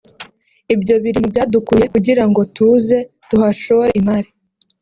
[0.73, 2.97] ibyo biri mu byadukuruye kugira ngo tuze
[3.29, 4.29] tuhashore imari